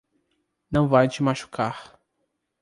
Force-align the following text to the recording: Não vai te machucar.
Não 0.71 0.87
vai 0.87 1.07
te 1.07 1.21
machucar. 1.21 1.99